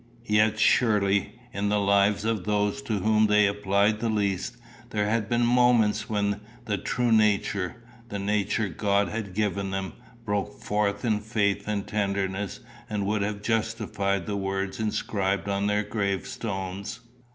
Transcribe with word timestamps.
Yet, 0.25 0.59
surely, 0.59 1.39
in 1.53 1.69
the 1.69 1.79
lives 1.79 2.25
of 2.25 2.45
those 2.45 2.81
to 2.81 3.01
whom 3.01 3.27
they 3.27 3.45
applied 3.45 3.99
the 3.99 4.09
least, 4.09 4.57
there 4.89 5.07
had 5.07 5.29
been 5.29 5.45
moments 5.45 6.09
when 6.09 6.41
the 6.65 6.79
true 6.79 7.11
nature, 7.11 7.75
the 8.09 8.17
nature 8.17 8.67
God 8.67 9.09
had 9.09 9.35
given 9.35 9.69
them, 9.69 9.93
broke 10.25 10.59
forth 10.59 11.05
in 11.05 11.19
faith 11.19 11.67
and 11.67 11.85
tenderness, 11.85 12.61
and 12.89 13.05
would 13.05 13.21
have 13.21 13.43
justified 13.43 14.25
the 14.25 14.37
words 14.37 14.79
inscribed 14.79 15.47
on 15.47 15.67
their 15.67 15.83
gravestones! 15.83 17.01